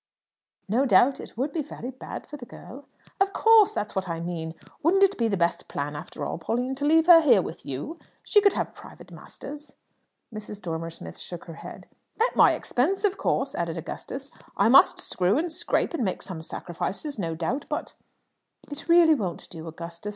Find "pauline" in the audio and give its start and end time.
6.39-6.73